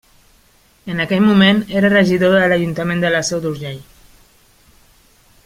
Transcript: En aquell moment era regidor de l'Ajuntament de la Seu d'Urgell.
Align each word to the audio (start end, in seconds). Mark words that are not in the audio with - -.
En 0.93 1.03
aquell 1.03 1.21
moment 1.25 1.59
era 1.81 1.91
regidor 1.95 2.33
de 2.37 2.49
l'Ajuntament 2.55 3.05
de 3.05 3.13
la 3.17 3.21
Seu 3.29 3.45
d'Urgell. 3.45 3.79